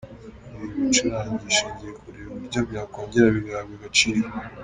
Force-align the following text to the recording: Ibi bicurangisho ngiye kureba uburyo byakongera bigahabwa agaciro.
Ibi 0.53 0.65
bicurangisho 0.77 1.65
ngiye 1.71 1.91
kureba 2.01 2.29
uburyo 2.33 2.59
byakongera 2.69 3.27
bigahabwa 3.35 3.73
agaciro. 3.79 4.19